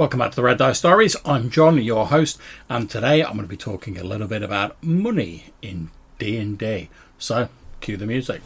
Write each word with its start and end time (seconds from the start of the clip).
Welcome 0.00 0.20
back 0.20 0.30
to 0.30 0.36
the 0.36 0.44
Red 0.44 0.56
Dice 0.56 0.80
Diaries. 0.80 1.14
I'm 1.26 1.50
John, 1.50 1.76
your 1.76 2.06
host, 2.06 2.40
and 2.70 2.88
today 2.88 3.22
I'm 3.22 3.34
going 3.34 3.42
to 3.42 3.48
be 3.48 3.54
talking 3.58 3.98
a 3.98 4.02
little 4.02 4.28
bit 4.28 4.42
about 4.42 4.82
money 4.82 5.52
in 5.60 5.90
D&D. 6.18 6.88
So, 7.18 7.50
cue 7.82 7.98
the 7.98 8.06
music. 8.06 8.40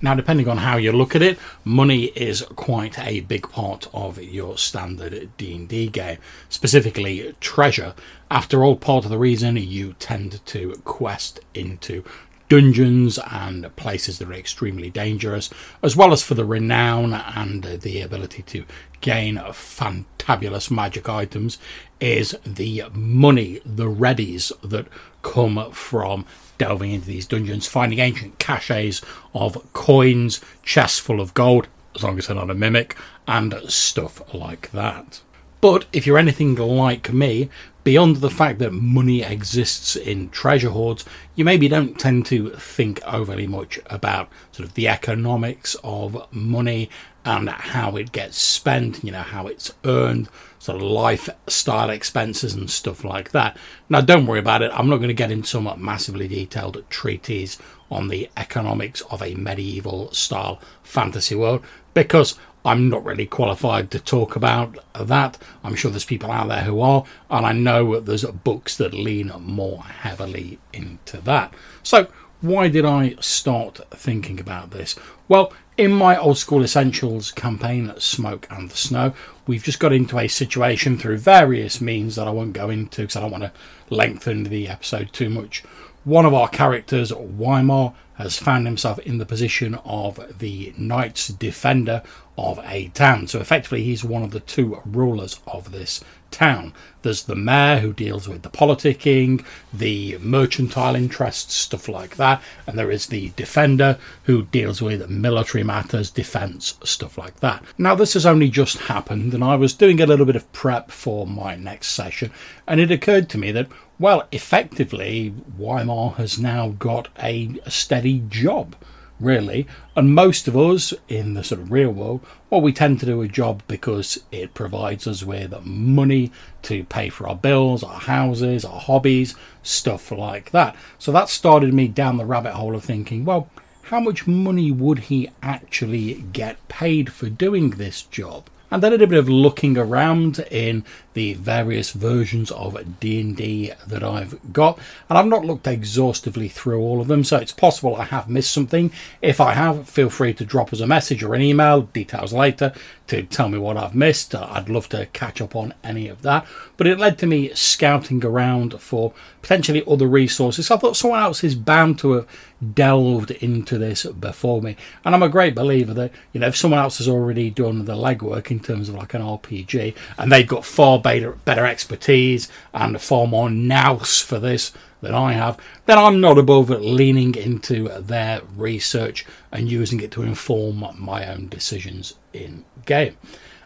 Now, 0.00 0.14
depending 0.14 0.48
on 0.48 0.58
how 0.58 0.78
you 0.78 0.92
look 0.92 1.14
at 1.14 1.20
it, 1.20 1.38
money 1.64 2.04
is 2.04 2.42
quite 2.56 2.98
a 2.98 3.20
big 3.20 3.50
part 3.50 3.88
of 3.92 4.22
your 4.22 4.56
standard 4.56 5.36
D&D 5.36 5.88
game, 5.88 6.16
specifically 6.48 7.34
treasure. 7.40 7.94
After 8.30 8.64
all, 8.64 8.76
part 8.76 9.04
of 9.04 9.10
the 9.10 9.18
reason 9.18 9.56
you 9.56 9.96
tend 9.98 10.40
to 10.46 10.80
quest 10.84 11.40
into 11.52 12.04
dungeons 12.48 13.18
and 13.30 13.74
places 13.76 14.18
that 14.18 14.28
are 14.28 14.34
extremely 14.34 14.90
dangerous, 14.90 15.50
as 15.82 15.96
well 15.96 16.12
as 16.12 16.22
for 16.22 16.34
the 16.34 16.44
renown 16.44 17.12
and 17.12 17.64
the 17.64 18.00
ability 18.00 18.42
to 18.42 18.64
gain 19.00 19.36
fantabulous 19.36 20.70
magic 20.70 21.08
items, 21.08 21.58
is 22.00 22.36
the 22.44 22.84
money, 22.92 23.60
the 23.64 23.90
readies 23.90 24.52
that 24.62 24.86
come 25.22 25.70
from 25.72 26.24
delving 26.56 26.92
into 26.92 27.06
these 27.06 27.26
dungeons, 27.26 27.66
finding 27.66 27.98
ancient 27.98 28.38
caches 28.38 29.02
of 29.34 29.72
coins, 29.72 30.40
chests 30.62 30.98
full 30.98 31.20
of 31.20 31.34
gold, 31.34 31.68
as 31.94 32.02
long 32.02 32.18
as 32.18 32.26
they're 32.26 32.36
not 32.36 32.50
a 32.50 32.54
mimic, 32.54 32.96
and 33.26 33.54
stuff 33.68 34.22
like 34.34 34.70
that. 34.72 35.20
But 35.60 35.86
if 35.92 36.06
you're 36.06 36.18
anything 36.18 36.54
like 36.54 37.12
me, 37.12 37.50
beyond 37.84 38.16
the 38.16 38.30
fact 38.30 38.58
that 38.58 38.72
money 38.72 39.22
exists 39.22 39.96
in 39.96 40.28
treasure 40.28 40.70
hoards, 40.70 41.04
you 41.34 41.44
maybe 41.44 41.68
don't 41.68 41.98
tend 41.98 42.26
to 42.26 42.50
think 42.50 43.00
overly 43.06 43.46
much 43.46 43.80
about 43.86 44.28
sort 44.52 44.68
of 44.68 44.74
the 44.74 44.88
economics 44.88 45.74
of 45.82 46.30
money 46.32 46.90
and 47.24 47.48
how 47.48 47.96
it 47.96 48.12
gets 48.12 48.38
spent, 48.38 49.02
you 49.02 49.10
know, 49.10 49.22
how 49.22 49.46
it's 49.46 49.72
earned, 49.84 50.28
sort 50.58 50.76
of 50.76 50.82
lifestyle 50.82 51.90
expenses 51.90 52.54
and 52.54 52.70
stuff 52.70 53.04
like 53.04 53.30
that. 53.32 53.56
Now, 53.88 54.00
don't 54.00 54.26
worry 54.26 54.38
about 54.38 54.62
it. 54.62 54.70
I'm 54.74 54.88
not 54.88 54.96
going 54.96 55.08
to 55.08 55.14
get 55.14 55.30
into 55.30 55.48
some 55.48 55.70
massively 55.78 56.28
detailed 56.28 56.84
treatise 56.90 57.58
on 57.90 58.08
the 58.08 58.30
economics 58.36 59.00
of 59.10 59.22
a 59.22 59.34
medieval 59.34 60.12
style 60.12 60.60
fantasy 60.82 61.34
world 61.34 61.64
because 61.94 62.38
I'm 62.68 62.90
not 62.90 63.02
really 63.02 63.24
qualified 63.24 63.90
to 63.92 63.98
talk 63.98 64.36
about 64.36 64.76
that. 64.94 65.38
I'm 65.64 65.74
sure 65.74 65.90
there's 65.90 66.04
people 66.04 66.30
out 66.30 66.48
there 66.48 66.64
who 66.64 66.82
are, 66.82 67.02
and 67.30 67.46
I 67.46 67.52
know 67.52 67.98
there's 67.98 68.26
books 68.26 68.76
that 68.76 68.92
lean 68.92 69.32
more 69.40 69.82
heavily 69.82 70.58
into 70.74 71.18
that. 71.22 71.54
So, 71.82 72.08
why 72.42 72.68
did 72.68 72.84
I 72.84 73.16
start 73.20 73.80
thinking 73.90 74.38
about 74.38 74.70
this? 74.70 74.96
Well, 75.28 75.54
in 75.78 75.92
my 75.92 76.18
old 76.18 76.36
school 76.36 76.62
essentials 76.62 77.32
campaign, 77.32 77.94
Smoke 77.96 78.46
and 78.50 78.70
the 78.70 78.76
Snow, 78.76 79.14
we've 79.46 79.64
just 79.64 79.80
got 79.80 79.94
into 79.94 80.18
a 80.18 80.28
situation 80.28 80.98
through 80.98 81.18
various 81.18 81.80
means 81.80 82.16
that 82.16 82.28
I 82.28 82.32
won't 82.32 82.52
go 82.52 82.68
into 82.68 83.00
because 83.00 83.16
I 83.16 83.20
don't 83.20 83.30
want 83.30 83.44
to 83.44 83.52
lengthen 83.90 84.44
the 84.44 84.68
episode 84.68 85.12
too 85.12 85.30
much. 85.30 85.62
One 86.04 86.24
of 86.24 86.34
our 86.34 86.48
characters, 86.48 87.12
Weimar, 87.12 87.94
has 88.14 88.38
found 88.38 88.66
himself 88.66 88.98
in 89.00 89.18
the 89.18 89.26
position 89.26 89.76
of 89.84 90.38
the 90.38 90.72
Knights 90.76 91.28
Defender 91.28 92.02
of 92.36 92.58
a 92.64 92.88
town. 92.88 93.26
So 93.26 93.40
effectively, 93.40 93.84
he's 93.84 94.02
one 94.02 94.22
of 94.22 94.32
the 94.32 94.40
two 94.40 94.80
rulers 94.84 95.40
of 95.46 95.70
this 95.70 96.02
town. 96.30 96.72
There's 97.02 97.24
the 97.24 97.36
mayor 97.36 97.78
who 97.78 97.92
deals 97.92 98.28
with 98.28 98.42
the 98.42 98.50
politicking, 98.50 99.44
the 99.72 100.18
mercantile 100.18 100.94
interests, 100.94 101.54
stuff 101.54 101.88
like 101.88 102.16
that, 102.16 102.42
and 102.66 102.78
there 102.78 102.90
is 102.90 103.06
the 103.06 103.30
defender 103.36 103.98
who 104.24 104.42
deals 104.44 104.82
with 104.82 105.08
military 105.08 105.64
matters, 105.64 106.10
defense, 106.10 106.74
stuff 106.84 107.18
like 107.18 107.40
that. 107.40 107.62
Now, 107.76 107.94
this 107.94 108.14
has 108.14 108.26
only 108.26 108.48
just 108.50 108.78
happened, 108.78 109.32
and 109.32 109.44
I 109.44 109.54
was 109.54 109.74
doing 109.74 110.00
a 110.00 110.06
little 110.06 110.26
bit 110.26 110.36
of 110.36 110.50
prep 110.52 110.90
for 110.90 111.26
my 111.26 111.54
next 111.54 111.88
session, 111.88 112.30
and 112.66 112.80
it 112.80 112.90
occurred 112.90 113.28
to 113.30 113.38
me 113.38 113.52
that, 113.52 113.68
well, 113.98 114.28
effectively, 114.30 115.34
Weimar 115.56 116.10
has 116.12 116.38
now 116.38 116.68
got 116.78 117.08
a, 117.18 117.60
steady 117.66 118.20
job 118.28 118.76
really. 119.20 119.66
And 119.96 120.14
most 120.14 120.48
of 120.48 120.56
us 120.56 120.94
in 121.08 121.34
the 121.34 121.42
sort 121.42 121.60
of 121.60 121.72
real 121.72 121.90
world, 121.90 122.24
well, 122.50 122.60
we 122.60 122.72
tend 122.72 123.00
to 123.00 123.06
do 123.06 123.22
a 123.22 123.28
job 123.28 123.62
because 123.66 124.22
it 124.30 124.54
provides 124.54 125.06
us 125.06 125.22
with 125.22 125.64
money 125.64 126.30
to 126.62 126.84
pay 126.84 127.08
for 127.08 127.28
our 127.28 127.36
bills, 127.36 127.82
our 127.82 128.00
houses, 128.00 128.64
our 128.64 128.80
hobbies, 128.80 129.34
stuff 129.62 130.10
like 130.12 130.50
that. 130.52 130.76
So 130.98 131.12
that 131.12 131.28
started 131.28 131.74
me 131.74 131.88
down 131.88 132.16
the 132.16 132.24
rabbit 132.24 132.54
hole 132.54 132.74
of 132.74 132.84
thinking, 132.84 133.24
well, 133.24 133.48
how 133.82 134.00
much 134.00 134.26
money 134.26 134.70
would 134.70 134.98
he 135.00 135.30
actually 135.42 136.14
get 136.32 136.68
paid 136.68 137.12
for 137.12 137.28
doing 137.28 137.70
this 137.70 138.02
job? 138.02 138.48
And 138.70 138.82
then 138.82 138.92
a 138.92 138.94
little 138.94 139.06
bit 139.06 139.18
of 139.18 139.28
looking 139.28 139.78
around 139.78 140.40
in 140.50 140.84
the 141.14 141.34
various 141.34 141.90
versions 141.90 142.50
of 142.50 143.00
D&D 143.00 143.72
that 143.86 144.02
I've 144.02 144.52
got. 144.52 144.78
And 145.08 145.18
I've 145.18 145.26
not 145.26 145.44
looked 145.44 145.66
exhaustively 145.66 146.48
through 146.48 146.80
all 146.80 147.00
of 147.00 147.08
them 147.08 147.24
so 147.24 147.38
it's 147.38 147.52
possible 147.52 147.96
I 147.96 148.04
have 148.04 148.28
missed 148.28 148.52
something. 148.52 148.92
If 149.22 149.40
I 149.40 149.54
have 149.54 149.88
feel 149.88 150.10
free 150.10 150.34
to 150.34 150.44
drop 150.44 150.72
us 150.72 150.80
a 150.80 150.86
message 150.86 151.22
or 151.22 151.34
an 151.34 151.42
email 151.42 151.82
details 151.82 152.32
later 152.32 152.72
to 153.08 153.22
tell 153.22 153.48
me 153.48 153.58
what 153.58 153.76
I've 153.76 153.94
missed. 153.94 154.34
I'd 154.34 154.68
love 154.68 154.88
to 154.90 155.06
catch 155.06 155.40
up 155.40 155.56
on 155.56 155.74
any 155.82 156.08
of 156.08 156.22
that. 156.22 156.46
But 156.76 156.86
it 156.86 156.98
led 156.98 157.18
to 157.18 157.26
me 157.26 157.50
scouting 157.54 158.24
around 158.24 158.80
for 158.80 159.12
potentially 159.42 159.82
other 159.86 160.06
resources. 160.06 160.70
I 160.70 160.76
thought 160.76 160.96
someone 160.96 161.22
else 161.22 161.42
is 161.42 161.54
bound 161.54 161.98
to 162.00 162.12
have 162.12 162.28
delved 162.74 163.30
into 163.30 163.78
this 163.78 164.04
before 164.04 164.60
me. 164.60 164.76
And 165.04 165.14
I'm 165.14 165.22
a 165.22 165.28
great 165.28 165.54
believer 165.54 165.94
that, 165.94 166.12
you 166.32 166.40
know, 166.40 166.48
if 166.48 166.56
someone 166.56 166.80
else 166.80 166.98
has 166.98 167.08
already 167.08 167.50
done 167.50 167.84
the 167.84 167.94
legwork 167.94 168.50
in 168.50 168.60
terms 168.60 168.88
of 168.88 168.94
like 168.94 169.14
an 169.14 169.22
RPG 169.22 169.94
and 170.18 170.30
they've 170.30 170.46
got 170.46 170.64
far 170.64 170.98
better, 170.98 171.32
better 171.44 171.66
expertise 171.66 172.48
and 172.74 173.00
far 173.00 173.26
more 173.26 173.48
nous 173.50 174.20
for 174.20 174.38
this 174.38 174.72
than 175.00 175.14
I 175.14 175.32
have, 175.32 175.56
then 175.86 175.98
I'm 175.98 176.20
not 176.20 176.38
above 176.38 176.70
leaning 176.70 177.34
into 177.34 177.88
their 178.00 178.42
research 178.56 179.26
and 179.52 179.70
using 179.70 180.00
it 180.00 180.10
to 180.12 180.22
inform 180.22 180.84
my 180.98 181.28
own 181.28 181.48
decisions 181.48 182.14
in 182.32 182.64
game. 182.84 183.16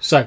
So, 0.00 0.26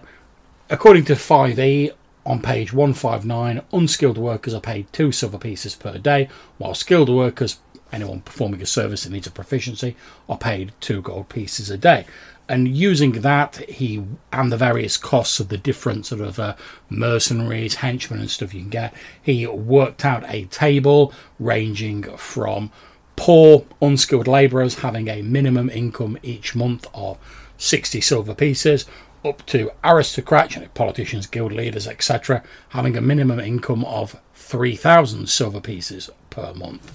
according 0.69 1.05
to 1.05 1.13
5e, 1.13 1.91
on 2.23 2.41
page 2.41 2.71
159, 2.71 3.61
unskilled 3.73 4.17
workers 4.17 4.53
are 4.53 4.61
paid 4.61 4.91
two 4.93 5.11
silver 5.11 5.39
pieces 5.39 5.75
per 5.75 5.97
day, 5.97 6.29
while 6.59 6.75
skilled 6.75 7.09
workers, 7.09 7.59
anyone 7.91 8.21
performing 8.21 8.61
a 8.61 8.67
service 8.67 9.03
that 9.03 9.11
needs 9.11 9.25
a 9.25 9.31
proficiency, 9.31 9.95
are 10.29 10.37
paid 10.37 10.71
two 10.79 11.01
gold 11.01 11.29
pieces 11.29 11.71
a 11.71 11.77
day 11.77 12.05
and 12.51 12.67
using 12.67 13.13
that 13.13 13.55
he 13.69 14.03
and 14.33 14.51
the 14.51 14.57
various 14.57 14.97
costs 14.97 15.39
of 15.39 15.47
the 15.47 15.57
different 15.57 16.05
sort 16.05 16.21
of 16.21 16.37
uh, 16.37 16.55
mercenaries 16.89 17.75
henchmen 17.75 18.19
and 18.19 18.29
stuff 18.29 18.53
you 18.53 18.59
can 18.59 18.69
get 18.69 18.93
he 19.21 19.47
worked 19.47 20.03
out 20.03 20.23
a 20.27 20.43
table 20.45 21.13
ranging 21.39 22.03
from 22.17 22.69
poor 23.15 23.65
unskilled 23.81 24.27
labourers 24.27 24.79
having 24.79 25.07
a 25.07 25.21
minimum 25.21 25.69
income 25.69 26.17
each 26.23 26.53
month 26.53 26.85
of 26.93 27.17
60 27.57 28.01
silver 28.01 28.35
pieces 28.35 28.85
up 29.23 29.45
to 29.45 29.71
aristocrats, 29.83 30.55
you 30.55 30.61
know, 30.61 30.67
politicians, 30.73 31.27
guild 31.27 31.51
leaders, 31.51 31.87
etc., 31.87 32.43
having 32.69 32.97
a 32.97 33.01
minimum 33.01 33.39
income 33.39 33.85
of 33.85 34.19
3,000 34.33 35.29
silver 35.29 35.61
pieces 35.61 36.09
per 36.31 36.53
month. 36.55 36.91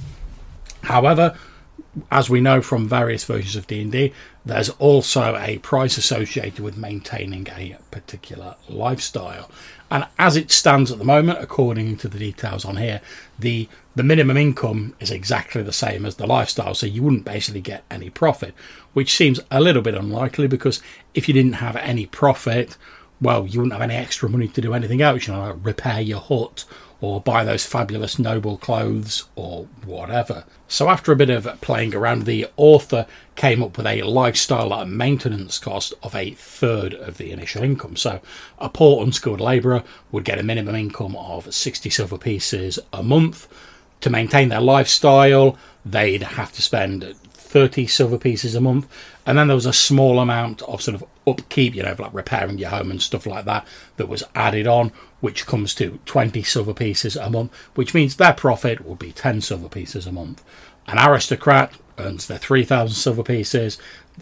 However, 0.83 1.39
as 2.11 2.29
we 2.29 2.41
know 2.41 2.61
from 2.61 2.89
various 2.89 3.25
versions 3.25 3.57
of 3.57 3.67
D&D, 3.67 4.13
there's 4.45 4.71
also 4.71 5.37
a 5.37 5.59
price 5.59 5.97
associated 5.97 6.61
with 6.61 6.77
maintaining 6.77 7.49
a 7.49 7.77
particular 7.91 8.57
lifestyle. 8.69 9.51
And 9.91 10.07
as 10.19 10.37
it 10.37 10.51
stands 10.51 10.91
at 10.91 10.99
the 10.99 11.05
moment, 11.05 11.39
according 11.41 11.97
to 11.99 12.09
the 12.09 12.19
details 12.19 12.65
on 12.65 12.77
here, 12.77 13.01
the 13.39 13.69
the 13.95 14.03
minimum 14.03 14.37
income 14.37 14.95
is 15.01 15.11
exactly 15.11 15.63
the 15.63 15.73
same 15.73 16.05
as 16.05 16.17
the 16.17 16.27
lifestyle, 16.27 16.75
so 16.75 16.85
you 16.85 17.03
wouldn't 17.03 17.25
basically 17.25 17.63
get 17.63 17.83
any 17.91 18.11
profit, 18.11 18.53
which 18.93 19.15
seems 19.15 19.41
a 19.51 19.59
little 19.59 19.81
bit 19.81 19.95
unlikely 19.95 20.47
because 20.47 20.83
if 21.15 21.29
you 21.29 21.33
didn't 21.33 21.55
have 21.55 21.77
any 21.77 22.05
profit, 22.05 22.77
well, 23.23 23.47
you 23.47 23.61
wouldn't 23.61 23.73
have 23.73 23.81
any 23.81 23.95
extra 23.95 24.29
money 24.29 24.49
to 24.49 24.61
do 24.61 24.75
anything 24.75 25.01
else, 25.01 25.27
you 25.27 25.33
know, 25.33 25.41
like 25.41 25.57
repair 25.63 26.03
your 26.03 26.21
hut 26.21 26.67
or 27.01 27.21
buy 27.21 27.45
those 27.45 27.67
fabulous 27.67 28.19
noble 28.19 28.57
clothes 28.57 29.25
or 29.35 29.67
whatever. 29.85 30.45
So, 30.69 30.89
after 30.89 31.13
a 31.13 31.17
bit 31.17 31.31
of 31.31 31.61
playing 31.61 31.95
around, 31.95 32.25
the 32.25 32.49
author 32.57 33.07
came 33.35 33.63
up 33.63 33.77
with 33.77 33.87
a 33.87 34.03
lifestyle 34.03 34.73
and 34.73 34.97
maintenance 34.97 35.59
cost 35.59 35.93
of 36.03 36.15
a 36.15 36.33
third 36.33 36.95
of 36.95 37.19
the 37.19 37.31
initial 37.31 37.63
income. 37.63 37.97
So, 37.97 38.21
a 38.59 38.69
poor 38.69 39.05
unskilled 39.05 39.41
labourer 39.41 39.85
would 40.11 40.25
get 40.25 40.39
a 40.39 40.43
minimum 40.43 40.75
income 40.75 41.17
of 41.17 41.53
60 41.53 41.91
silver 41.91 42.19
pieces 42.19 42.79
a 42.93 43.03
month. 43.03 43.47
To 44.03 44.11
maintain 44.11 44.49
their 44.49 44.61
lifestyle, 44.61 45.57
they'd 45.85 46.23
have 46.23 46.53
to 46.53 46.63
spend 46.63 47.15
30 47.57 47.87
silver 47.87 48.19
pieces 48.19 48.55
a 48.55 48.61
month. 48.61 48.87
And 49.25 49.39
then 49.39 49.47
there 49.47 49.55
was 49.55 49.65
a 49.65 49.73
small 49.73 50.21
amount 50.21 50.61
of 50.65 50.83
sort 50.83 50.95
of 50.95 51.03
upkeep, 51.27 51.75
you 51.75 51.83
know, 51.83 51.97
like 51.99 52.13
repairing 52.13 52.59
your 52.59 52.69
home 52.69 52.91
and 52.91 53.01
stuff 53.01 53.25
like 53.25 53.47
that, 53.47 53.67
that 53.97 54.11
was 54.11 54.23
added 54.35 54.67
on, 54.67 54.93
which 55.21 55.47
comes 55.47 55.75
to 55.77 55.99
20 56.05 56.43
silver 56.43 56.75
pieces 56.75 57.17
a 57.17 57.31
month, 57.31 57.55
which 57.75 57.95
means 57.95 58.17
their 58.17 58.35
profit 58.35 58.85
will 58.85 58.95
be 58.95 59.11
10 59.11 59.41
silver 59.41 59.71
pieces 59.71 60.07
a 60.07 60.13
month. 60.13 60.45
An 60.87 60.99
aristocrat 60.99 61.73
earns 61.97 62.27
their 62.27 62.37
3,000 62.37 62.95
silver 62.95 63.23
pieces. 63.23 63.79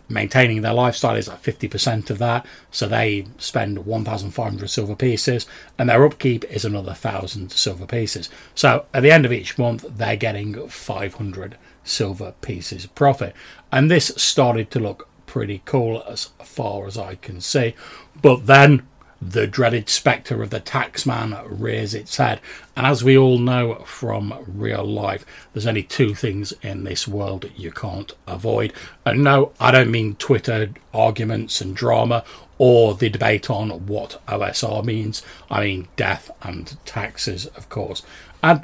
Maintaining 0.08 0.62
their 0.62 0.72
lifestyle 0.72 1.16
is 1.16 1.26
like 1.26 1.42
50% 1.42 2.10
of 2.10 2.18
that, 2.18 2.46
so 2.70 2.86
they 2.86 3.26
spend 3.38 3.84
1,500 3.84 4.70
silver 4.70 4.94
pieces, 4.94 5.44
and 5.76 5.90
their 5.90 6.04
upkeep 6.04 6.44
is 6.44 6.64
another 6.64 6.92
1,000 6.92 7.50
silver 7.50 7.84
pieces. 7.84 8.30
So 8.54 8.86
at 8.94 9.02
the 9.02 9.10
end 9.10 9.26
of 9.26 9.32
each 9.32 9.58
month, 9.58 9.84
they're 9.88 10.14
getting 10.14 10.68
500 10.68 11.58
silver 11.84 12.34
pieces 12.40 12.86
profit. 12.86 13.34
And 13.70 13.90
this 13.90 14.12
started 14.16 14.70
to 14.72 14.80
look 14.80 15.08
pretty 15.26 15.62
cool 15.64 16.02
as 16.08 16.30
far 16.42 16.86
as 16.86 16.98
I 16.98 17.16
can 17.16 17.40
see. 17.40 17.74
But 18.20 18.46
then 18.46 18.86
the 19.20 19.46
dreaded 19.46 19.88
spectre 19.88 20.42
of 20.42 20.50
the 20.50 20.60
taxman 20.60 21.44
rears 21.48 21.94
its 21.94 22.16
head. 22.16 22.40
And 22.76 22.86
as 22.86 23.02
we 23.02 23.16
all 23.16 23.38
know 23.38 23.76
from 23.86 24.44
real 24.46 24.84
life, 24.84 25.24
there's 25.52 25.66
only 25.66 25.82
two 25.82 26.14
things 26.14 26.52
in 26.62 26.84
this 26.84 27.08
world 27.08 27.50
you 27.56 27.70
can't 27.70 28.12
avoid. 28.26 28.72
And 29.06 29.24
no, 29.24 29.52
I 29.58 29.70
don't 29.70 29.90
mean 29.90 30.16
Twitter 30.16 30.70
arguments 30.92 31.60
and 31.60 31.74
drama 31.74 32.24
or 32.58 32.94
the 32.94 33.08
debate 33.08 33.50
on 33.50 33.86
what 33.86 34.20
OSR 34.28 34.84
means. 34.84 35.22
I 35.50 35.60
mean 35.60 35.88
death 35.96 36.30
and 36.42 36.76
taxes, 36.84 37.46
of 37.46 37.68
course. 37.68 38.02
And 38.42 38.62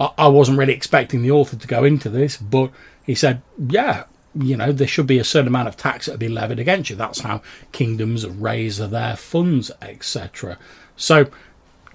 I 0.00 0.28
wasn't 0.28 0.58
really 0.58 0.74
expecting 0.74 1.22
the 1.22 1.32
author 1.32 1.56
to 1.56 1.66
go 1.66 1.82
into 1.84 2.08
this, 2.08 2.36
but 2.36 2.70
he 3.04 3.14
said, 3.14 3.42
yeah, 3.58 4.04
you 4.34 4.56
know, 4.56 4.70
there 4.70 4.86
should 4.86 5.06
be 5.06 5.18
a 5.18 5.24
certain 5.24 5.48
amount 5.48 5.68
of 5.68 5.76
tax 5.76 6.06
that 6.06 6.18
be 6.18 6.28
levied 6.28 6.60
against 6.60 6.90
you. 6.90 6.96
That's 6.96 7.20
how 7.20 7.42
kingdoms 7.72 8.26
raise 8.26 8.78
their 8.78 9.16
funds, 9.16 9.70
etc. 9.82 10.58
So, 10.96 11.26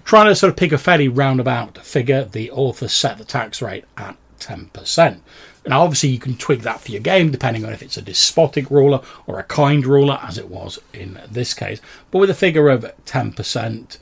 trying 0.04 0.26
to 0.26 0.36
sort 0.36 0.50
of 0.50 0.56
pick 0.56 0.72
a 0.72 0.78
fairly 0.78 1.08
roundabout 1.08 1.78
figure, 1.78 2.24
the 2.24 2.50
author 2.50 2.88
set 2.88 3.16
the 3.16 3.24
tax 3.24 3.62
rate 3.62 3.84
at 3.96 4.16
10%. 4.40 5.20
Now, 5.66 5.80
obviously, 5.80 6.10
you 6.10 6.18
can 6.18 6.36
tweak 6.36 6.60
that 6.62 6.80
for 6.80 6.90
your 6.90 7.00
game 7.00 7.30
depending 7.30 7.64
on 7.64 7.72
if 7.72 7.82
it's 7.82 7.96
a 7.96 8.02
despotic 8.02 8.70
ruler 8.70 9.00
or 9.26 9.38
a 9.38 9.44
kind 9.44 9.86
ruler, 9.86 10.18
as 10.22 10.36
it 10.36 10.48
was 10.48 10.78
in 10.92 11.18
this 11.30 11.54
case. 11.54 11.80
But 12.10 12.18
with 12.18 12.28
a 12.28 12.34
figure 12.34 12.68
of 12.68 12.92
10%, 13.06 13.98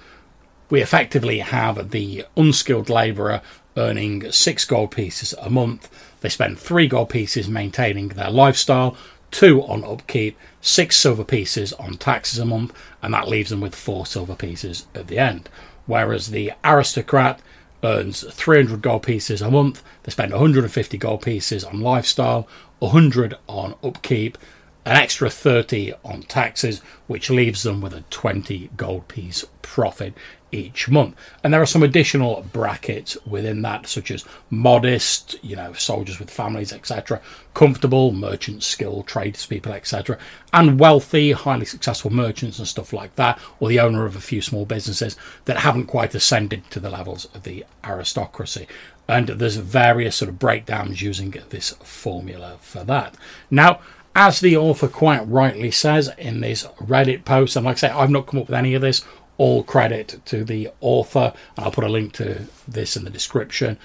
we 0.70 0.80
effectively 0.80 1.38
have 1.40 1.90
the 1.90 2.24
unskilled 2.36 2.88
labourer 2.88 3.42
earning 3.76 4.30
six 4.32 4.64
gold 4.64 4.90
pieces 4.90 5.34
a 5.40 5.50
month. 5.50 5.88
They 6.20 6.28
spend 6.28 6.58
three 6.58 6.86
gold 6.86 7.10
pieces 7.10 7.48
maintaining 7.48 8.08
their 8.08 8.30
lifestyle, 8.30 8.96
two 9.30 9.62
on 9.62 9.84
upkeep, 9.84 10.38
six 10.60 10.96
silver 10.96 11.24
pieces 11.24 11.72
on 11.74 11.96
taxes 11.96 12.38
a 12.38 12.44
month, 12.44 12.72
and 13.02 13.12
that 13.14 13.28
leaves 13.28 13.50
them 13.50 13.60
with 13.60 13.74
four 13.74 14.06
silver 14.06 14.36
pieces 14.36 14.86
at 14.94 15.08
the 15.08 15.18
end. 15.18 15.48
Whereas 15.86 16.28
the 16.28 16.52
aristocrat 16.64 17.40
earns 17.82 18.24
300 18.32 18.80
gold 18.80 19.02
pieces 19.02 19.42
a 19.42 19.50
month, 19.50 19.82
they 20.04 20.12
spend 20.12 20.32
150 20.32 20.96
gold 20.98 21.22
pieces 21.22 21.64
on 21.64 21.80
lifestyle, 21.80 22.46
100 22.78 23.34
on 23.48 23.74
upkeep, 23.82 24.38
an 24.84 24.96
extra 24.96 25.30
30 25.30 25.92
on 26.04 26.22
taxes, 26.22 26.80
which 27.06 27.30
leaves 27.30 27.62
them 27.62 27.80
with 27.80 27.94
a 27.94 28.04
20 28.10 28.70
gold 28.76 29.06
piece 29.08 29.44
profit 29.62 30.14
each 30.52 30.88
month. 30.88 31.16
And 31.42 31.52
there 31.52 31.62
are 31.62 31.66
some 31.66 31.82
additional 31.82 32.46
brackets 32.52 33.16
within 33.26 33.62
that, 33.62 33.86
such 33.86 34.10
as 34.10 34.24
modest, 34.50 35.42
you 35.42 35.56
know, 35.56 35.72
soldiers 35.72 36.18
with 36.18 36.30
families, 36.30 36.72
etc., 36.72 37.20
comfortable, 37.54 38.12
merchants, 38.12 38.66
skilled, 38.66 39.06
tradespeople, 39.06 39.72
etc., 39.72 40.18
and 40.52 40.78
wealthy, 40.78 41.32
highly 41.32 41.64
successful 41.64 42.12
merchants 42.12 42.58
and 42.58 42.68
stuff 42.68 42.92
like 42.92 43.16
that, 43.16 43.40
or 43.60 43.68
the 43.68 43.80
owner 43.80 44.04
of 44.04 44.14
a 44.14 44.20
few 44.20 44.42
small 44.42 44.66
businesses 44.66 45.16
that 45.46 45.58
haven't 45.58 45.86
quite 45.86 46.14
ascended 46.14 46.70
to 46.70 46.80
the 46.80 46.90
levels 46.90 47.24
of 47.34 47.44
the 47.44 47.64
aristocracy. 47.84 48.66
And 49.08 49.28
there's 49.28 49.56
various 49.56 50.16
sort 50.16 50.28
of 50.28 50.38
breakdowns 50.38 51.02
using 51.02 51.34
this 51.48 51.70
formula 51.82 52.58
for 52.60 52.84
that. 52.84 53.16
Now, 53.50 53.80
as 54.14 54.40
the 54.40 54.56
author 54.56 54.88
quite 54.88 55.26
rightly 55.28 55.70
says 55.70 56.10
in 56.18 56.40
this 56.40 56.64
Reddit 56.80 57.24
post, 57.24 57.56
and 57.56 57.64
like 57.64 57.76
I 57.76 57.78
say, 57.78 57.88
I've 57.88 58.10
not 58.10 58.26
come 58.26 58.40
up 58.40 58.46
with 58.46 58.58
any 58.58 58.74
of 58.74 58.82
this, 58.82 59.04
all 59.38 59.64
credit 59.64 60.20
to 60.26 60.44
the 60.44 60.68
author. 60.80 61.32
and 61.56 61.64
I'll 61.64 61.72
put 61.72 61.84
a 61.84 61.88
link 61.88 62.12
to 62.14 62.46
this 62.68 62.96
in 62.96 63.04
the 63.04 63.10
description. 63.10 63.78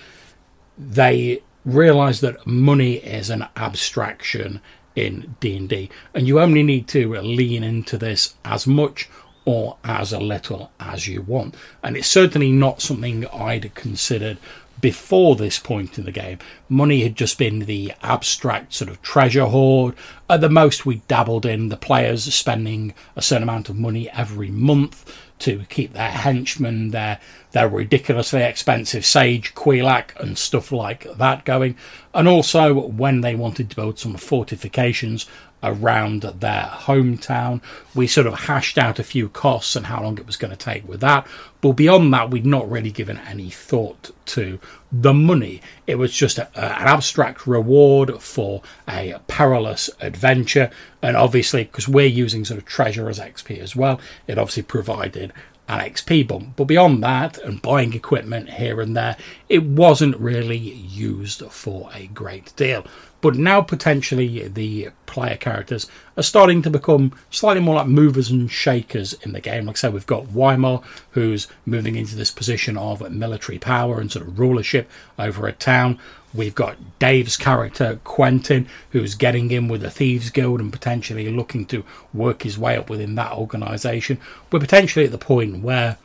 They 0.77 1.41
realize 1.65 2.21
that 2.21 2.45
money 2.45 2.95
is 2.95 3.29
an 3.29 3.47
abstraction 3.55 4.61
in 4.95 5.35
D&D 5.39 5.89
and 6.13 6.27
you 6.27 6.39
only 6.39 6.63
need 6.63 6.87
to 6.87 7.13
lean 7.15 7.63
into 7.63 7.97
this 7.97 8.35
as 8.43 8.65
much 8.65 9.09
or 9.45 9.77
as 9.83 10.11
a 10.11 10.19
little 10.19 10.71
as 10.79 11.07
you 11.07 11.21
want. 11.21 11.55
And 11.83 11.95
it's 11.95 12.07
certainly 12.07 12.51
not 12.51 12.81
something 12.81 13.25
I'd 13.27 13.73
considered 13.75 14.37
before 14.79 15.35
this 15.35 15.59
point 15.59 15.97
in 15.97 16.05
the 16.05 16.11
game, 16.11 16.39
money 16.69 17.01
had 17.01 17.15
just 17.15 17.37
been 17.37 17.59
the 17.59 17.93
abstract 18.03 18.73
sort 18.73 18.89
of 18.89 19.01
treasure 19.01 19.45
hoard. 19.45 19.95
At 20.29 20.41
the 20.41 20.49
most, 20.49 20.85
we 20.85 21.01
dabbled 21.07 21.45
in 21.45 21.69
the 21.69 21.77
players 21.77 22.33
spending 22.33 22.93
a 23.15 23.21
certain 23.21 23.43
amount 23.43 23.69
of 23.69 23.77
money 23.77 24.09
every 24.11 24.51
month 24.51 25.17
to 25.39 25.65
keep 25.69 25.93
their 25.93 26.09
henchmen, 26.09 26.89
their 26.89 27.19
their 27.51 27.69
ridiculously 27.69 28.41
expensive 28.41 29.05
sage, 29.05 29.55
Quelaag, 29.55 30.15
and 30.19 30.37
stuff 30.37 30.71
like 30.71 31.07
that 31.17 31.45
going. 31.45 31.75
And 32.13 32.27
also 32.27 32.73
when 32.73 33.21
they 33.21 33.35
wanted 33.35 33.69
to 33.69 33.75
build 33.75 33.99
some 33.99 34.15
fortifications 34.17 35.27
around 35.63 36.21
their 36.21 36.69
hometown. 36.71 37.61
We 37.95 38.07
sort 38.07 38.27
of 38.27 38.41
hashed 38.41 38.77
out 38.77 38.99
a 38.99 39.03
few 39.03 39.29
costs 39.29 39.75
and 39.75 39.87
how 39.87 40.03
long 40.03 40.17
it 40.17 40.27
was 40.27 40.37
going 40.37 40.51
to 40.51 40.57
take 40.57 40.87
with 40.87 41.01
that. 41.01 41.27
But 41.61 41.71
beyond 41.73 42.13
that, 42.13 42.29
we'd 42.29 42.45
not 42.45 42.69
really 42.69 42.91
given 42.91 43.17
any 43.17 43.49
thought 43.49 44.11
to 44.27 44.59
the 44.91 45.13
money. 45.13 45.61
It 45.87 45.95
was 45.95 46.13
just 46.13 46.37
a, 46.37 46.47
an 46.55 46.87
abstract 46.87 47.47
reward 47.47 48.21
for 48.21 48.61
a 48.87 49.19
perilous 49.27 49.89
adventure. 49.99 50.69
And 51.01 51.17
obviously, 51.17 51.63
because 51.63 51.87
we're 51.87 52.05
using 52.05 52.45
sort 52.45 52.59
of 52.59 52.65
treasure 52.65 53.09
as 53.09 53.19
XP 53.19 53.59
as 53.59 53.75
well, 53.75 53.99
it 54.27 54.37
obviously 54.37 54.63
provided 54.63 55.33
an 55.67 55.79
XP 55.79 56.27
bump. 56.27 56.55
But 56.55 56.65
beyond 56.65 57.03
that, 57.03 57.37
and 57.39 57.61
buying 57.61 57.93
equipment 57.93 58.51
here 58.51 58.79
and 58.79 58.95
there, 58.95 59.17
it 59.49 59.63
wasn't 59.63 60.17
really 60.17 60.57
used 60.57 61.41
for 61.51 61.89
a 61.93 62.07
great 62.07 62.53
deal. 62.55 62.85
But 63.27 63.35
now 63.35 63.59
potentially 63.59 64.47
the 64.47 64.91
player 65.05 65.35
characters 65.35 65.87
are 66.15 66.23
starting 66.23 66.61
to 66.61 66.69
become 66.69 67.11
slightly 67.29 67.61
more 67.61 67.75
like 67.75 67.87
movers 67.87 68.29
and 68.29 68.49
shakers 68.49 69.11
in 69.15 69.33
the 69.33 69.41
game. 69.41 69.65
Like 69.65 69.75
I 69.75 69.79
said, 69.79 69.93
we've 69.93 70.05
got 70.05 70.27
Weimar, 70.27 70.81
who's 71.11 71.49
moving 71.65 71.97
into 71.97 72.15
this 72.15 72.31
position 72.31 72.77
of 72.77 73.11
military 73.11 73.59
power 73.59 73.99
and 73.99 74.09
sort 74.09 74.25
of 74.25 74.39
rulership 74.39 74.89
over 75.19 75.45
a 75.45 75.51
town. 75.51 75.99
We've 76.33 76.55
got 76.55 76.77
Dave's 76.99 77.35
character, 77.35 77.99
Quentin, 78.05 78.65
who's 78.91 79.13
getting 79.13 79.51
in 79.51 79.67
with 79.67 79.81
the 79.81 79.91
Thieves 79.91 80.29
Guild 80.29 80.61
and 80.61 80.71
potentially 80.71 81.29
looking 81.29 81.65
to 81.65 81.83
work 82.13 82.43
his 82.43 82.57
way 82.57 82.77
up 82.77 82.89
within 82.89 83.15
that 83.15 83.33
organisation. 83.33 84.21
We're 84.53 84.61
potentially 84.61 85.03
at 85.03 85.11
the 85.11 85.17
point 85.17 85.61
where 85.61 85.97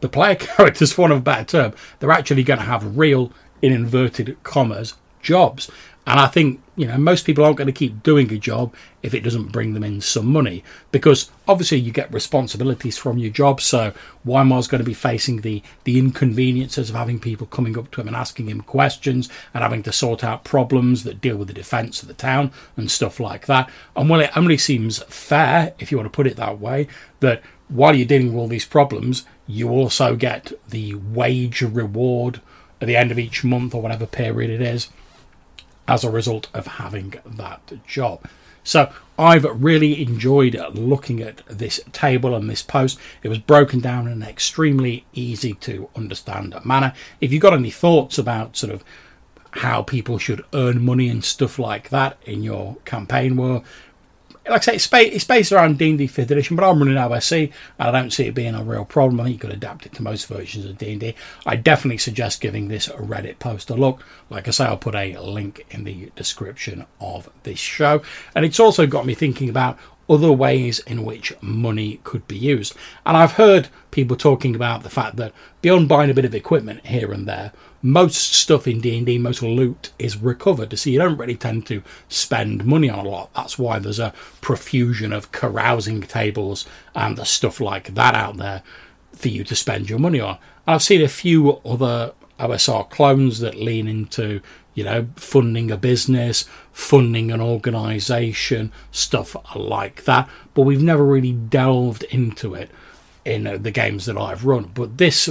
the 0.00 0.08
player 0.08 0.34
characters, 0.34 0.92
for 0.92 1.02
want 1.02 1.12
of 1.12 1.20
a 1.20 1.22
better 1.22 1.44
term, 1.44 1.74
they're 2.00 2.10
actually 2.10 2.42
going 2.42 2.58
to 2.58 2.66
have 2.66 2.98
real, 2.98 3.30
in 3.62 3.72
inverted 3.72 4.36
commas, 4.42 4.94
jobs. 5.22 5.70
And 6.06 6.20
I 6.20 6.28
think, 6.28 6.62
you 6.76 6.86
know, 6.86 6.96
most 6.98 7.26
people 7.26 7.44
aren't 7.44 7.56
going 7.56 7.66
to 7.66 7.72
keep 7.72 8.04
doing 8.04 8.32
a 8.32 8.38
job 8.38 8.72
if 9.02 9.12
it 9.12 9.22
doesn't 9.22 9.50
bring 9.50 9.74
them 9.74 9.82
in 9.82 10.00
some 10.00 10.26
money 10.26 10.62
because 10.92 11.32
obviously 11.48 11.78
you 11.78 11.90
get 11.90 12.12
responsibilities 12.12 12.96
from 12.96 13.18
your 13.18 13.32
job. 13.32 13.60
So 13.60 13.92
Wymar's 14.24 14.68
going 14.68 14.78
to 14.78 14.84
be 14.84 14.94
facing 14.94 15.40
the, 15.40 15.64
the 15.82 15.98
inconveniences 15.98 16.90
of 16.90 16.94
having 16.94 17.18
people 17.18 17.48
coming 17.48 17.76
up 17.76 17.90
to 17.90 18.00
him 18.00 18.06
and 18.06 18.16
asking 18.16 18.48
him 18.48 18.60
questions 18.60 19.28
and 19.52 19.64
having 19.64 19.82
to 19.82 19.92
sort 19.92 20.22
out 20.22 20.44
problems 20.44 21.02
that 21.02 21.20
deal 21.20 21.36
with 21.36 21.48
the 21.48 21.54
defence 21.54 22.02
of 22.02 22.08
the 22.08 22.14
town 22.14 22.52
and 22.76 22.88
stuff 22.88 23.18
like 23.18 23.46
that. 23.46 23.68
And 23.96 24.08
well, 24.08 24.20
it 24.20 24.36
only 24.36 24.58
seems 24.58 25.02
fair, 25.04 25.74
if 25.80 25.90
you 25.90 25.98
want 25.98 26.06
to 26.06 26.16
put 26.16 26.28
it 26.28 26.36
that 26.36 26.60
way, 26.60 26.86
that 27.18 27.42
while 27.66 27.96
you're 27.96 28.06
dealing 28.06 28.28
with 28.28 28.36
all 28.36 28.48
these 28.48 28.64
problems, 28.64 29.24
you 29.48 29.70
also 29.70 30.14
get 30.14 30.52
the 30.68 30.94
wage 30.94 31.62
reward 31.62 32.40
at 32.80 32.86
the 32.86 32.96
end 32.96 33.10
of 33.10 33.18
each 33.18 33.42
month 33.42 33.74
or 33.74 33.82
whatever 33.82 34.06
period 34.06 34.50
it 34.50 34.60
is 34.60 34.88
as 35.88 36.04
a 36.04 36.10
result 36.10 36.48
of 36.54 36.66
having 36.66 37.14
that 37.24 37.72
job. 37.86 38.26
So 38.64 38.90
I've 39.16 39.44
really 39.44 40.02
enjoyed 40.02 40.60
looking 40.74 41.22
at 41.22 41.42
this 41.46 41.80
table 41.92 42.34
and 42.34 42.50
this 42.50 42.62
post. 42.62 42.98
It 43.22 43.28
was 43.28 43.38
broken 43.38 43.78
down 43.78 44.06
in 44.06 44.22
an 44.22 44.28
extremely 44.28 45.06
easy 45.12 45.54
to 45.54 45.88
understand 45.94 46.54
manner. 46.64 46.92
If 47.20 47.32
you've 47.32 47.42
got 47.42 47.52
any 47.52 47.70
thoughts 47.70 48.18
about 48.18 48.56
sort 48.56 48.72
of 48.72 48.82
how 49.52 49.82
people 49.82 50.18
should 50.18 50.44
earn 50.52 50.84
money 50.84 51.08
and 51.08 51.24
stuff 51.24 51.58
like 51.58 51.90
that 51.90 52.18
in 52.26 52.42
your 52.42 52.76
campaign 52.84 53.36
world, 53.36 53.64
like 54.48 54.62
I 54.62 54.64
say, 54.64 54.74
it's 54.76 54.86
based, 54.86 55.14
it's 55.14 55.24
based 55.24 55.52
around 55.52 55.78
D&D 55.78 56.06
5th 56.06 56.30
edition, 56.30 56.56
but 56.56 56.68
I'm 56.68 56.78
running 56.78 56.96
OSE, 56.96 57.32
and 57.32 57.52
I 57.78 57.90
don't 57.90 58.12
see 58.12 58.26
it 58.26 58.34
being 58.34 58.54
a 58.54 58.62
real 58.62 58.84
problem. 58.84 59.20
I 59.20 59.24
think 59.24 59.34
you 59.34 59.40
could 59.40 59.56
adapt 59.56 59.86
it 59.86 59.92
to 59.94 60.02
most 60.02 60.26
versions 60.26 60.64
of 60.64 60.78
D&D. 60.78 61.14
I 61.44 61.56
definitely 61.56 61.98
suggest 61.98 62.40
giving 62.40 62.68
this 62.68 62.88
Reddit 62.88 63.38
post 63.38 63.70
a 63.70 63.74
look. 63.74 64.04
Like 64.30 64.48
I 64.48 64.50
say, 64.50 64.66
I'll 64.66 64.76
put 64.76 64.94
a 64.94 65.18
link 65.18 65.66
in 65.70 65.84
the 65.84 66.10
description 66.16 66.86
of 67.00 67.28
this 67.42 67.58
show. 67.58 68.02
And 68.34 68.44
it's 68.44 68.60
also 68.60 68.86
got 68.86 69.06
me 69.06 69.14
thinking 69.14 69.48
about 69.48 69.78
other 70.08 70.32
ways 70.32 70.78
in 70.80 71.04
which 71.04 71.32
money 71.40 72.00
could 72.04 72.26
be 72.28 72.36
used. 72.36 72.74
And 73.04 73.16
I've 73.16 73.32
heard 73.32 73.68
people 73.90 74.16
talking 74.16 74.54
about 74.54 74.82
the 74.82 74.90
fact 74.90 75.16
that 75.16 75.32
beyond 75.62 75.88
buying 75.88 76.10
a 76.10 76.14
bit 76.14 76.24
of 76.24 76.34
equipment 76.34 76.86
here 76.86 77.12
and 77.12 77.26
there, 77.26 77.52
most 77.82 78.34
stuff 78.34 78.66
in 78.66 78.80
D&D, 78.80 79.18
most 79.18 79.42
loot 79.42 79.90
is 79.98 80.16
recovered. 80.16 80.76
So 80.78 80.90
you 80.90 80.98
don't 80.98 81.16
really 81.16 81.36
tend 81.36 81.66
to 81.66 81.82
spend 82.08 82.64
money 82.64 82.88
on 82.88 83.04
a 83.04 83.08
lot. 83.08 83.32
That's 83.34 83.58
why 83.58 83.78
there's 83.78 83.98
a 83.98 84.14
profusion 84.40 85.12
of 85.12 85.32
carousing 85.32 86.02
tables 86.02 86.66
and 86.94 87.16
the 87.16 87.24
stuff 87.24 87.60
like 87.60 87.94
that 87.94 88.14
out 88.14 88.36
there 88.36 88.62
for 89.12 89.28
you 89.28 89.44
to 89.44 89.56
spend 89.56 89.88
your 89.88 89.98
money 89.98 90.20
on. 90.20 90.38
I've 90.66 90.82
seen 90.82 91.02
a 91.02 91.08
few 91.08 91.58
other 91.64 92.12
OSR 92.38 92.90
clones 92.90 93.40
that 93.40 93.54
lean 93.54 93.88
into, 93.88 94.40
you 94.76 94.84
know, 94.84 95.08
funding 95.16 95.72
a 95.72 95.76
business, 95.76 96.44
funding 96.70 97.32
an 97.32 97.40
organization, 97.40 98.70
stuff 98.92 99.34
like 99.56 100.04
that. 100.04 100.28
But 100.54 100.62
we've 100.62 100.82
never 100.82 101.04
really 101.04 101.32
delved 101.32 102.04
into 102.04 102.54
it 102.54 102.70
in 103.24 103.46
uh, 103.46 103.56
the 103.56 103.72
games 103.72 104.06
that 104.06 104.18
I've 104.18 104.44
run. 104.44 104.70
But 104.74 104.98
this 104.98 105.28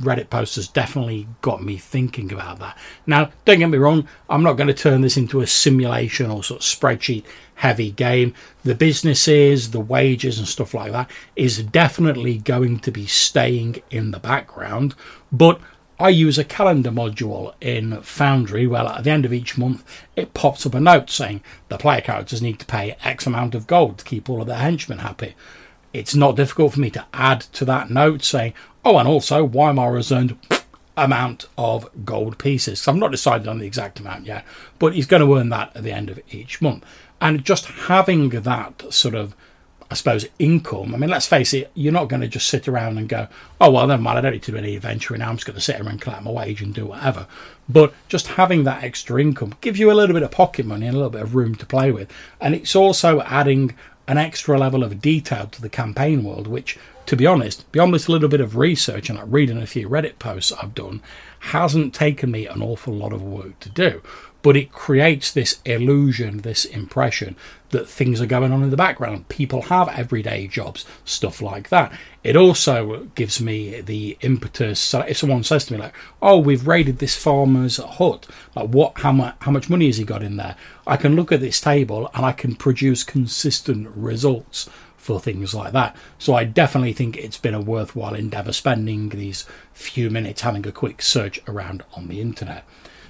Reddit 0.00 0.30
post 0.30 0.56
has 0.56 0.68
definitely 0.68 1.28
got 1.42 1.62
me 1.62 1.76
thinking 1.76 2.32
about 2.32 2.58
that. 2.58 2.76
Now, 3.06 3.30
don't 3.44 3.60
get 3.60 3.66
me 3.68 3.78
wrong, 3.78 4.08
I'm 4.28 4.42
not 4.42 4.54
going 4.54 4.68
to 4.68 4.74
turn 4.74 5.00
this 5.00 5.16
into 5.16 5.40
a 5.40 5.46
simulation 5.46 6.30
or 6.30 6.42
sort 6.42 6.60
of 6.60 6.66
spreadsheet 6.66 7.24
heavy 7.56 7.92
game. 7.92 8.34
The 8.64 8.74
businesses, 8.74 9.70
the 9.70 9.80
wages, 9.80 10.38
and 10.38 10.46
stuff 10.46 10.74
like 10.74 10.92
that 10.92 11.10
is 11.36 11.62
definitely 11.62 12.38
going 12.38 12.80
to 12.80 12.90
be 12.90 13.06
staying 13.06 13.82
in 13.90 14.10
the 14.10 14.20
background, 14.20 14.94
but 15.30 15.60
I 16.00 16.10
use 16.10 16.38
a 16.38 16.44
calendar 16.44 16.92
module 16.92 17.54
in 17.60 18.00
Foundry 18.02 18.68
where 18.68 18.84
at 18.84 19.02
the 19.02 19.10
end 19.10 19.24
of 19.24 19.32
each 19.32 19.58
month 19.58 19.84
it 20.14 20.32
pops 20.32 20.64
up 20.64 20.74
a 20.74 20.80
note 20.80 21.10
saying 21.10 21.42
the 21.68 21.76
player 21.76 22.00
characters 22.00 22.40
need 22.40 22.60
to 22.60 22.66
pay 22.66 22.96
X 23.02 23.26
amount 23.26 23.56
of 23.56 23.66
gold 23.66 23.98
to 23.98 24.04
keep 24.04 24.30
all 24.30 24.40
of 24.40 24.46
their 24.46 24.58
henchmen 24.58 24.98
happy. 24.98 25.34
It's 25.92 26.14
not 26.14 26.36
difficult 26.36 26.74
for 26.74 26.80
me 26.80 26.90
to 26.90 27.04
add 27.12 27.40
to 27.40 27.64
that 27.64 27.90
note 27.90 28.22
saying, 28.22 28.54
Oh, 28.84 28.98
and 28.98 29.08
also 29.08 29.46
Wymar 29.46 29.96
has 29.96 30.12
earned 30.12 30.36
amount 30.96 31.46
of 31.56 31.88
gold 32.04 32.38
pieces. 32.38 32.80
So 32.80 32.92
I'm 32.92 33.00
not 33.00 33.10
decided 33.10 33.48
on 33.48 33.58
the 33.58 33.66
exact 33.66 33.98
amount 33.98 34.26
yet, 34.26 34.44
but 34.78 34.94
he's 34.94 35.06
going 35.06 35.22
to 35.22 35.36
earn 35.36 35.48
that 35.48 35.76
at 35.76 35.82
the 35.82 35.92
end 35.92 36.10
of 36.10 36.20
each 36.30 36.60
month. 36.60 36.84
And 37.20 37.44
just 37.44 37.66
having 37.66 38.28
that 38.28 38.92
sort 38.92 39.14
of, 39.14 39.34
I 39.90 39.94
suppose, 39.94 40.26
income. 40.38 40.94
I 40.94 40.98
mean, 40.98 41.08
let's 41.08 41.26
face 41.26 41.54
it, 41.54 41.70
you're 41.74 41.92
not 41.92 42.08
going 42.08 42.20
to 42.20 42.28
just 42.28 42.48
sit 42.48 42.68
around 42.68 42.98
and 42.98 43.08
go, 43.08 43.26
oh, 43.60 43.70
well, 43.70 43.86
never 43.86 44.02
mind, 44.02 44.18
I 44.18 44.20
don't 44.20 44.32
need 44.32 44.42
to 44.42 44.52
do 44.52 44.58
any 44.58 44.76
adventuring 44.76 45.20
now. 45.20 45.30
I'm 45.30 45.36
just 45.36 45.46
going 45.46 45.54
to 45.54 45.62
sit 45.62 45.76
here 45.76 45.88
and 45.88 46.00
collect 46.00 46.22
my 46.22 46.30
wage 46.30 46.60
and 46.60 46.74
do 46.74 46.86
whatever. 46.86 47.26
But 47.68 47.94
just 48.08 48.26
having 48.26 48.64
that 48.64 48.82
extra 48.82 49.20
income 49.20 49.54
gives 49.62 49.78
you 49.78 49.90
a 49.90 49.94
little 49.94 50.14
bit 50.14 50.22
of 50.22 50.30
pocket 50.30 50.66
money 50.66 50.86
and 50.86 50.94
a 50.94 50.98
little 50.98 51.10
bit 51.10 51.22
of 51.22 51.34
room 51.34 51.54
to 51.54 51.66
play 51.66 51.90
with. 51.90 52.12
And 52.38 52.54
it's 52.54 52.76
also 52.76 53.22
adding 53.22 53.74
an 54.06 54.18
extra 54.18 54.58
level 54.58 54.84
of 54.84 55.00
detail 55.00 55.46
to 55.46 55.62
the 55.62 55.70
campaign 55.70 56.22
world, 56.22 56.46
which 56.46 56.78
to 57.08 57.16
be 57.16 57.26
honest, 57.26 57.70
beyond 57.72 57.94
this 57.94 58.06
little 58.06 58.28
bit 58.28 58.42
of 58.42 58.54
research 58.54 59.08
and 59.08 59.18
like 59.18 59.26
reading 59.30 59.56
a 59.56 59.66
few 59.66 59.88
Reddit 59.88 60.18
posts 60.18 60.52
I've 60.52 60.74
done, 60.74 61.00
hasn't 61.40 61.94
taken 61.94 62.30
me 62.30 62.46
an 62.46 62.60
awful 62.60 62.92
lot 62.92 63.14
of 63.14 63.22
work 63.22 63.58
to 63.60 63.70
do. 63.70 64.02
But 64.48 64.56
it 64.56 64.72
creates 64.72 65.30
this 65.30 65.60
illusion, 65.66 66.38
this 66.38 66.64
impression 66.64 67.36
that 67.68 67.86
things 67.86 68.18
are 68.22 68.24
going 68.24 68.50
on 68.50 68.62
in 68.62 68.70
the 68.70 68.78
background. 68.78 69.28
People 69.28 69.60
have 69.60 69.90
everyday 69.90 70.46
jobs, 70.46 70.86
stuff 71.04 71.42
like 71.42 71.68
that. 71.68 71.92
It 72.24 72.34
also 72.34 73.10
gives 73.14 73.42
me 73.42 73.82
the 73.82 74.16
impetus. 74.22 74.80
So 74.80 75.00
if 75.00 75.18
someone 75.18 75.44
says 75.44 75.66
to 75.66 75.74
me 75.74 75.80
like, 75.80 75.94
"Oh, 76.22 76.38
we've 76.38 76.66
raided 76.66 76.98
this 76.98 77.14
farmer's 77.14 77.76
hut. 77.76 78.26
Like, 78.54 78.70
what? 78.70 79.00
How 79.00 79.12
much? 79.12 79.34
How 79.40 79.50
much 79.50 79.68
money 79.68 79.84
has 79.84 79.98
he 79.98 80.04
got 80.04 80.22
in 80.22 80.38
there?" 80.38 80.56
I 80.86 80.96
can 80.96 81.14
look 81.14 81.30
at 81.30 81.40
this 81.40 81.60
table 81.60 82.10
and 82.14 82.24
I 82.24 82.32
can 82.32 82.54
produce 82.54 83.04
consistent 83.04 83.86
results 83.94 84.70
for 84.96 85.20
things 85.20 85.52
like 85.52 85.74
that. 85.74 85.94
So 86.18 86.34
I 86.34 86.44
definitely 86.44 86.94
think 86.94 87.18
it's 87.18 87.36
been 87.36 87.52
a 87.52 87.60
worthwhile 87.60 88.14
endeavour 88.14 88.54
spending 88.54 89.10
these 89.10 89.44
few 89.74 90.08
minutes 90.08 90.40
having 90.40 90.66
a 90.66 90.72
quick 90.72 91.02
search 91.02 91.38
around 91.46 91.82
on 91.92 92.08
the 92.08 92.22
internet. 92.22 92.64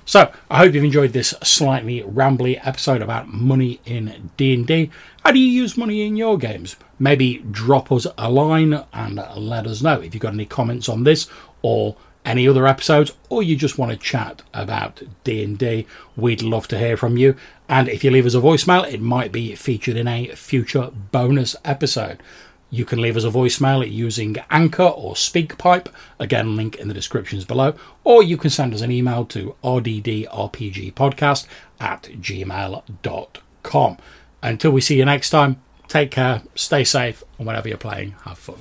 So 0.09 0.33
I 0.51 0.57
hope 0.57 0.73
you've 0.73 0.85
enjoyed 0.85 1.13
this 1.13 1.35
slightly 1.43 2.01
rambly 2.01 2.59
episode 2.67 3.03
about 3.03 3.29
money 3.29 3.79
in 3.85 4.31
D&D. 4.39 4.91
How 5.23 5.33
do 5.33 5.39
you 5.39 5.51
use 5.51 5.77
money 5.77 6.07
in 6.07 6.17
your 6.17 6.39
games? 6.39 6.77
Maybe 6.99 7.45
drop 7.51 7.93
us 7.93 8.07
a 8.17 8.31
line 8.31 8.87
and 8.95 9.23
let 9.37 9.67
us 9.67 9.83
know 9.83 10.01
if 10.01 10.15
you've 10.15 10.23
got 10.23 10.33
any 10.33 10.47
comments 10.47 10.89
on 10.89 11.05
this 11.05 11.29
or 11.61 11.95
any 12.25 12.49
other 12.49 12.67
episodes 12.67 13.13
or 13.29 13.43
you 13.43 13.55
just 13.55 13.77
want 13.77 13.93
to 13.93 13.99
chat 13.99 14.41
about 14.55 15.03
D&D, 15.25 15.87
we'd 16.17 16.41
love 16.41 16.69
to 16.69 16.79
hear 16.79 16.97
from 16.97 17.19
you. 17.19 17.37
And 17.69 17.87
if 17.87 18.03
you 18.03 18.11
leave 18.11 18.25
us 18.25 18.35
a 18.35 18.41
voicemail, 18.41 18.91
it 18.91 19.03
might 19.03 19.31
be 19.31 19.55
featured 19.57 19.99
in 19.99 20.09
a 20.09 20.29
future 20.29 20.91
bonus 21.13 21.55
episode. 21.67 22.23
You 22.71 22.85
can 22.85 23.01
leave 23.01 23.17
us 23.17 23.25
a 23.25 23.31
voicemail 23.31 23.91
using 23.91 24.37
Anchor 24.51 24.83
or 24.83 25.15
SpeakPipe, 25.15 25.89
again, 26.19 26.55
link 26.57 26.77
in 26.77 26.89
the 26.89 26.95
descriptions 26.95 27.45
below, 27.45 27.75
or 28.05 28.23
you 28.23 28.37
can 28.37 28.51
send 28.51 28.75
us 28.75 28.83
an 28.83 28.91
email 28.91 29.25
to 29.27 29.57
rddrpgpodcast 29.65 31.47
at 31.81 32.03
gmail.com. 32.03 33.97
Until 34.43 34.71
we 34.71 34.81
see 34.81 34.97
you 34.97 35.05
next 35.05 35.31
time, 35.31 35.61
take 35.89 36.11
care, 36.11 36.43
stay 36.55 36.85
safe, 36.85 37.25
and 37.39 37.47
whenever 37.47 37.69
you're 37.69 37.79
playing, 37.79 38.15
have 38.25 38.39
fun. 38.39 38.57